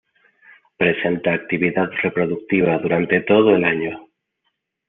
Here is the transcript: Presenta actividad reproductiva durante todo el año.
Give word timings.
Presenta 0.77 1.31
actividad 1.31 1.91
reproductiva 2.01 2.75
durante 2.79 3.21
todo 3.21 3.55
el 3.55 3.63
año. 3.63 4.07